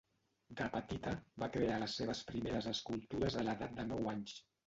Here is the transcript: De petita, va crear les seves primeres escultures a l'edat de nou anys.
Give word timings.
De 0.61 0.69
petita, 0.75 1.11
va 1.43 1.49
crear 1.57 1.75
les 1.83 1.97
seves 2.01 2.23
primeres 2.31 2.71
escultures 2.73 3.39
a 3.43 3.47
l'edat 3.49 3.79
de 3.81 3.87
nou 3.93 4.13
anys. 4.17 4.35